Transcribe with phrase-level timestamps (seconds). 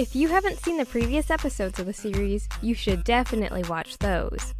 [0.00, 4.54] If you haven't seen the previous episodes of the series, you should definitely watch those.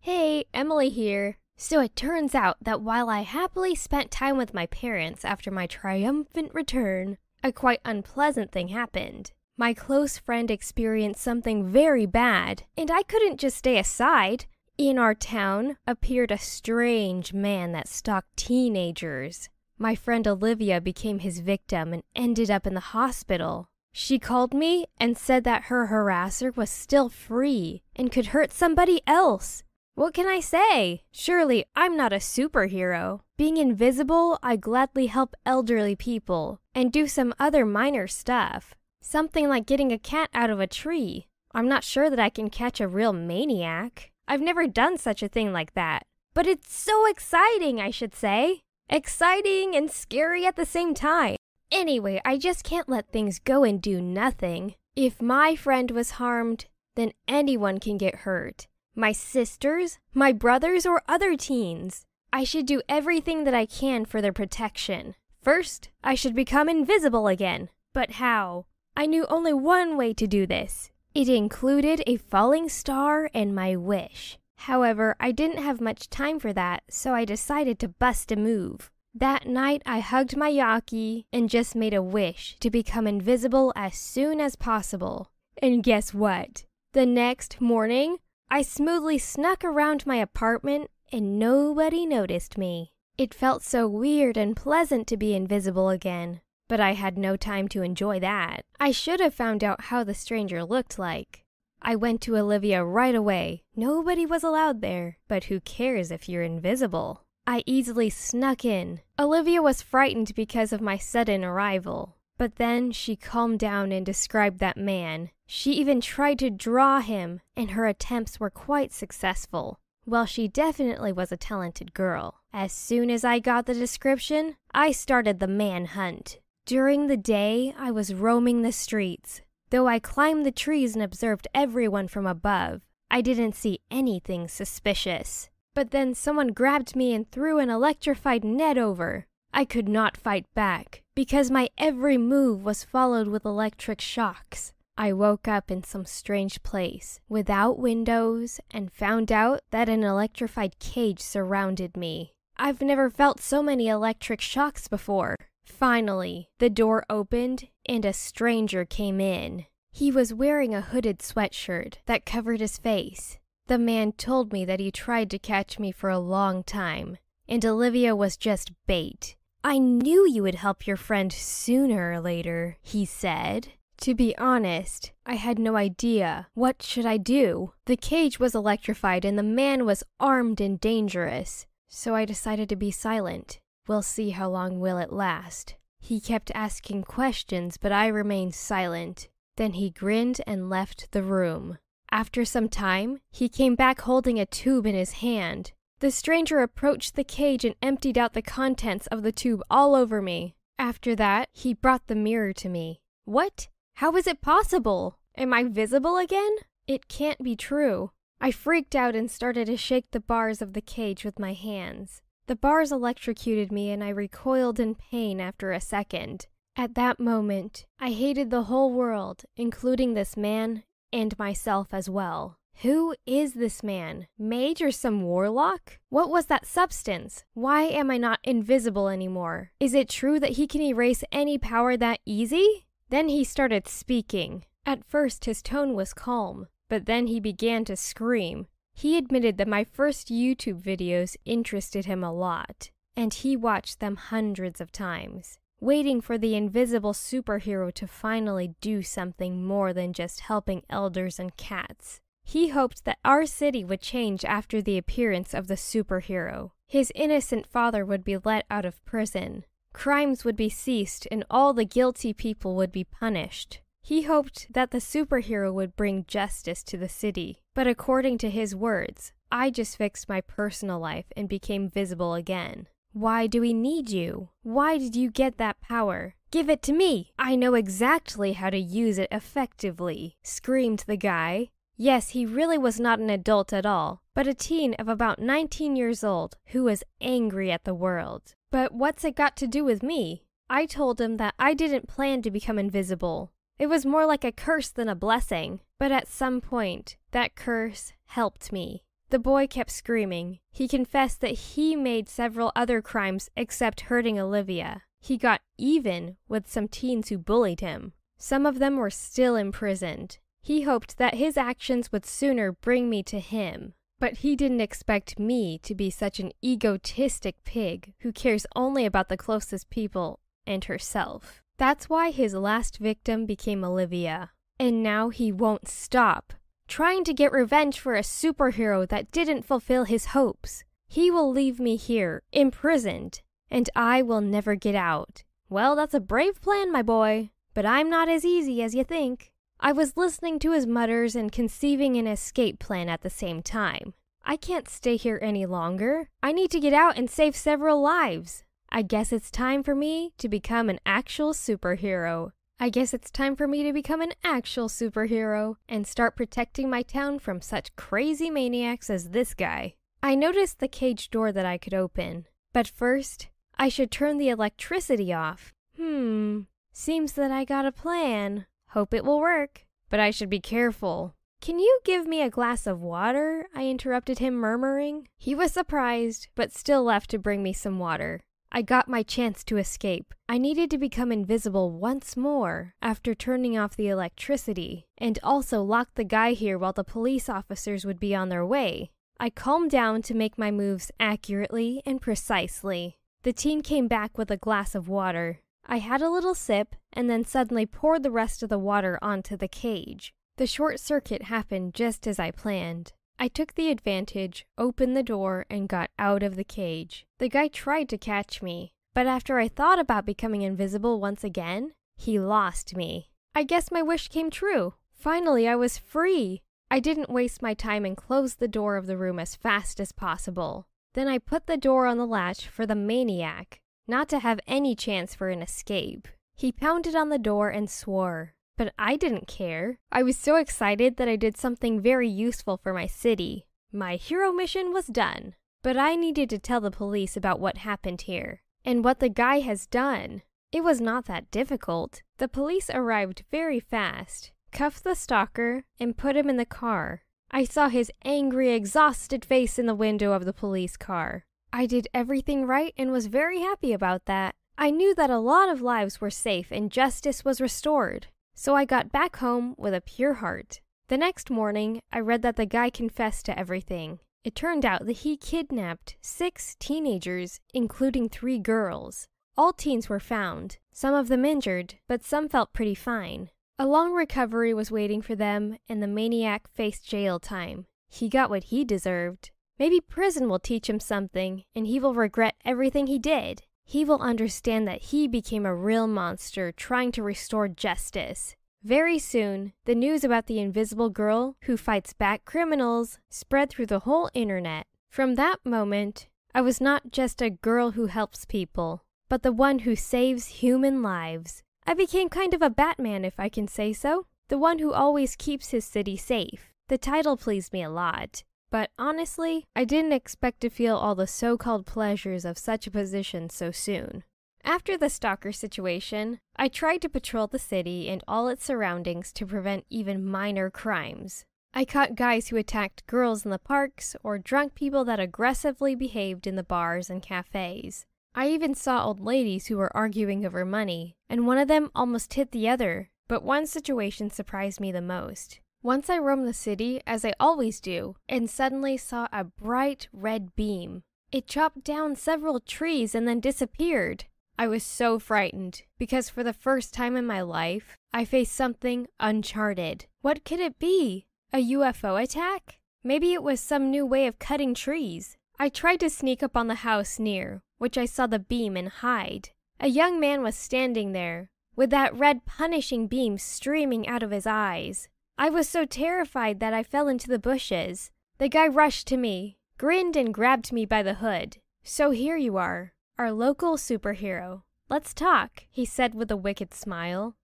[0.00, 1.38] Hey, Emily here.
[1.56, 5.68] So it turns out that while I happily spent time with my parents after my
[5.68, 9.30] triumphant return, a quite unpleasant thing happened.
[9.56, 14.46] My close friend experienced something very bad, and I couldn't just stay aside.
[14.78, 19.48] In our town appeared a strange man that stalked teenagers.
[19.78, 23.70] My friend Olivia became his victim and ended up in the hospital.
[23.92, 29.00] She called me and said that her harasser was still free and could hurt somebody
[29.06, 29.62] else.
[29.94, 31.04] What can I say?
[31.10, 33.20] Surely I'm not a superhero.
[33.38, 38.74] Being invisible, I gladly help elderly people and do some other minor stuff.
[39.00, 41.28] Something like getting a cat out of a tree.
[41.54, 44.12] I'm not sure that I can catch a real maniac.
[44.28, 46.04] I've never done such a thing like that.
[46.34, 48.62] But it's so exciting, I should say.
[48.88, 51.36] Exciting and scary at the same time.
[51.70, 54.74] Anyway, I just can't let things go and do nothing.
[54.94, 61.02] If my friend was harmed, then anyone can get hurt my sisters, my brothers, or
[61.06, 62.06] other teens.
[62.32, 65.14] I should do everything that I can for their protection.
[65.42, 67.68] First, I should become invisible again.
[67.92, 68.66] But how?
[68.96, 70.90] I knew only one way to do this.
[71.16, 74.36] It included a falling star and my wish.
[74.58, 78.90] However, I didn't have much time for that, so I decided to bust a move.
[79.14, 83.94] That night, I hugged my Yaki and just made a wish to become invisible as
[83.96, 85.30] soon as possible.
[85.62, 86.66] And guess what?
[86.92, 88.18] The next morning,
[88.50, 92.92] I smoothly snuck around my apartment and nobody noticed me.
[93.16, 97.68] It felt so weird and pleasant to be invisible again, but I had no time
[97.68, 98.64] to enjoy that.
[98.78, 101.44] I should have found out how the stranger looked like.
[101.82, 103.62] I went to Olivia right away.
[103.74, 107.22] Nobody was allowed there, but who cares if you're invisible?
[107.46, 109.00] I easily snuck in.
[109.18, 112.16] Olivia was frightened because of my sudden arrival.
[112.38, 115.30] But then she calmed down and described that man.
[115.46, 119.78] She even tried to draw him, and her attempts were quite successful.
[120.04, 122.40] Well, she definitely was a talented girl.
[122.52, 126.40] As soon as I got the description, I started the manhunt.
[126.66, 129.40] During the day, I was roaming the streets.
[129.70, 135.48] Though I climbed the trees and observed everyone from above, I didn't see anything suspicious.
[135.76, 139.26] But then someone grabbed me and threw an electrified net over.
[139.54, 144.72] I could not fight back because my every move was followed with electric shocks.
[144.98, 150.80] I woke up in some strange place without windows and found out that an electrified
[150.80, 152.32] cage surrounded me.
[152.56, 155.36] I've never felt so many electric shocks before.
[155.66, 159.66] Finally, the door opened and a stranger came in.
[159.90, 163.38] He was wearing a hooded sweatshirt that covered his face.
[163.66, 167.18] The man told me that he tried to catch me for a long time,
[167.48, 169.36] and Olivia was just bait.
[169.64, 173.72] I knew you would help your friend sooner or later, he said.
[174.02, 176.46] To be honest, I had no idea.
[176.54, 177.72] What should I do?
[177.86, 181.66] The cage was electrified and the man was armed and dangerous.
[181.88, 183.58] So I decided to be silent.
[183.86, 185.74] We'll see how long will it last.
[186.00, 189.28] He kept asking questions, but I remained silent.
[189.56, 191.78] Then he grinned and left the room.
[192.10, 195.72] After some time, he came back holding a tube in his hand.
[196.00, 200.20] The stranger approached the cage and emptied out the contents of the tube all over
[200.20, 200.54] me.
[200.78, 203.00] After that, he brought the mirror to me.
[203.24, 203.68] What?
[203.94, 205.18] How is it possible?
[205.36, 206.56] Am I visible again?
[206.86, 208.10] It can't be true.
[208.40, 212.20] I freaked out and started to shake the bars of the cage with my hands.
[212.46, 216.46] The bars electrocuted me and I recoiled in pain after a second.
[216.76, 222.58] At that moment, I hated the whole world, including this man and myself as well.
[222.82, 224.28] Who is this man?
[224.38, 225.98] Mage or some warlock?
[226.08, 227.42] What was that substance?
[227.54, 229.72] Why am I not invisible anymore?
[229.80, 232.86] Is it true that he can erase any power that easy?
[233.08, 234.64] Then he started speaking.
[234.84, 238.66] At first, his tone was calm, but then he began to scream.
[238.98, 244.16] He admitted that my first YouTube videos interested him a lot, and he watched them
[244.16, 250.40] hundreds of times, waiting for the invisible superhero to finally do something more than just
[250.40, 252.20] helping elders and cats.
[252.42, 256.70] He hoped that our city would change after the appearance of the superhero.
[256.88, 259.66] His innocent father would be let out of prison.
[259.92, 263.82] Crimes would be ceased and all the guilty people would be punished.
[264.00, 267.58] He hoped that the superhero would bring justice to the city.
[267.76, 272.86] But according to his words, I just fixed my personal life and became visible again.
[273.12, 274.48] Why do we need you?
[274.62, 276.36] Why did you get that power?
[276.50, 277.34] Give it to me!
[277.38, 281.68] I know exactly how to use it effectively, screamed the guy.
[281.98, 285.96] Yes, he really was not an adult at all, but a teen of about 19
[285.96, 288.54] years old who was angry at the world.
[288.70, 290.44] But what's it got to do with me?
[290.70, 293.52] I told him that I didn't plan to become invisible.
[293.78, 295.80] It was more like a curse than a blessing.
[295.98, 299.02] But at some point, that curse helped me.
[299.30, 300.60] The boy kept screaming.
[300.70, 305.02] He confessed that he made several other crimes except hurting Olivia.
[305.20, 308.12] He got even with some teens who bullied him.
[308.38, 310.38] Some of them were still imprisoned.
[310.62, 313.94] He hoped that his actions would sooner bring me to him.
[314.18, 319.28] But he didn't expect me to be such an egotistic pig who cares only about
[319.28, 321.62] the closest people and herself.
[321.78, 324.50] That's why his last victim became Olivia.
[324.78, 326.52] And now he won't stop
[326.88, 330.84] trying to get revenge for a superhero that didn't fulfill his hopes.
[331.08, 335.44] He will leave me here, imprisoned, and I will never get out.
[335.68, 339.50] Well, that's a brave plan, my boy, but I'm not as easy as you think.
[339.80, 344.14] I was listening to his mutters and conceiving an escape plan at the same time.
[344.44, 346.28] I can't stay here any longer.
[346.42, 348.62] I need to get out and save several lives.
[348.90, 352.52] I guess it's time for me to become an actual superhero.
[352.78, 357.02] I guess it's time for me to become an actual superhero and start protecting my
[357.02, 359.94] town from such crazy maniacs as this guy.
[360.22, 363.48] I noticed the cage door that I could open, but first,
[363.78, 365.72] I should turn the electricity off.
[365.96, 366.60] Hmm,
[366.92, 368.66] seems that I got a plan.
[368.90, 371.34] Hope it will work, but I should be careful.
[371.60, 373.66] Can you give me a glass of water?
[373.74, 375.28] I interrupted him, murmuring.
[375.38, 378.42] He was surprised, but still left to bring me some water.
[378.70, 380.34] I got my chance to escape.
[380.48, 386.08] I needed to become invisible once more after turning off the electricity, and also lock
[386.14, 389.10] the guy here while the police officers would be on their way.
[389.38, 393.18] I calmed down to make my moves accurately and precisely.
[393.42, 395.60] The teen came back with a glass of water.
[395.86, 399.56] I had a little sip and then suddenly poured the rest of the water onto
[399.56, 400.34] the cage.
[400.56, 403.12] The short circuit happened just as I planned.
[403.38, 407.26] I took the advantage, opened the door, and got out of the cage.
[407.38, 411.92] The guy tried to catch me, but after I thought about becoming invisible once again,
[412.16, 413.30] he lost me.
[413.54, 414.94] I guess my wish came true.
[415.12, 416.62] Finally, I was free.
[416.90, 420.12] I didn't waste my time and closed the door of the room as fast as
[420.12, 420.86] possible.
[421.14, 424.94] Then I put the door on the latch for the maniac, not to have any
[424.94, 426.28] chance for an escape.
[426.54, 428.54] He pounded on the door and swore.
[428.76, 429.98] But I didn't care.
[430.12, 433.66] I was so excited that I did something very useful for my city.
[433.92, 435.54] My hero mission was done.
[435.82, 439.60] But I needed to tell the police about what happened here and what the guy
[439.60, 440.42] has done.
[440.72, 442.22] It was not that difficult.
[442.38, 447.22] The police arrived very fast, cuffed the stalker, and put him in the car.
[447.50, 451.44] I saw his angry, exhausted face in the window of the police car.
[451.72, 454.54] I did everything right and was very happy about that.
[454.76, 458.26] I knew that a lot of lives were safe and justice was restored.
[458.58, 460.80] So I got back home with a pure heart.
[461.08, 464.18] The next morning, I read that the guy confessed to everything.
[464.44, 469.28] It turned out that he kidnapped six teenagers, including three girls.
[469.58, 473.50] All teens were found, some of them injured, but some felt pretty fine.
[473.78, 477.84] A long recovery was waiting for them, and the maniac faced jail time.
[478.08, 479.50] He got what he deserved.
[479.78, 484.20] Maybe prison will teach him something, and he will regret everything he did he will
[484.20, 488.56] understand that he became a real monster trying to restore justice.
[488.82, 494.00] Very soon, the news about the invisible girl who fights back criminals spread through the
[494.00, 494.86] whole internet.
[495.08, 499.80] From that moment, I was not just a girl who helps people, but the one
[499.80, 501.62] who saves human lives.
[501.86, 505.36] I became kind of a Batman, if I can say so, the one who always
[505.36, 506.72] keeps his city safe.
[506.88, 508.42] The title pleased me a lot.
[508.76, 512.90] But honestly, I didn't expect to feel all the so called pleasures of such a
[512.90, 514.22] position so soon.
[514.64, 519.46] After the stalker situation, I tried to patrol the city and all its surroundings to
[519.46, 521.46] prevent even minor crimes.
[521.72, 526.46] I caught guys who attacked girls in the parks or drunk people that aggressively behaved
[526.46, 528.04] in the bars and cafes.
[528.34, 532.34] I even saw old ladies who were arguing over money, and one of them almost
[532.34, 533.08] hit the other.
[533.26, 535.60] But one situation surprised me the most.
[535.86, 540.56] Once I roamed the city, as I always do, and suddenly saw a bright red
[540.56, 541.04] beam.
[541.30, 544.24] It chopped down several trees and then disappeared.
[544.58, 549.06] I was so frightened because for the first time in my life, I faced something
[549.20, 550.06] uncharted.
[550.22, 551.26] What could it be?
[551.52, 552.80] A UFO attack?
[553.04, 555.36] Maybe it was some new way of cutting trees.
[555.56, 558.88] I tried to sneak up on the house near, which I saw the beam and
[558.88, 559.50] hide.
[559.78, 564.48] A young man was standing there, with that red punishing beam streaming out of his
[564.48, 565.08] eyes.
[565.38, 568.10] I was so terrified that I fell into the bushes.
[568.38, 571.58] The guy rushed to me, grinned, and grabbed me by the hood.
[571.84, 574.62] So here you are, our local superhero.
[574.88, 577.36] Let's talk, he said with a wicked smile.